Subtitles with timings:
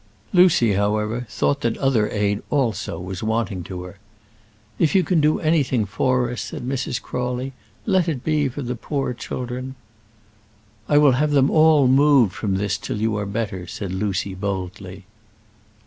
[0.33, 3.99] Lucy, however, thought that other aid also was wanting to her.
[4.79, 6.99] "If you can do anything for us," said Mrs.
[6.99, 7.53] Crawley,
[7.85, 9.75] "let it be for the poor children."
[10.89, 15.05] "I will have them all moved from this till you are better," said Lucy, boldly.